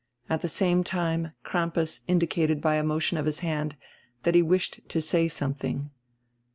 At 0.31 0.41
die 0.41 0.47
same 0.47 0.83
time 0.83 1.33
Crampas 1.43 2.01
indicated 2.07 2.59
by 2.59 2.77
a 2.77 2.83
motion 2.83 3.19
of 3.19 3.27
his 3.27 3.41
hand 3.41 3.75
that 4.23 4.33
he 4.33 4.41
wished 4.41 4.79
to 4.89 4.99
say 4.99 5.27
something. 5.27 5.91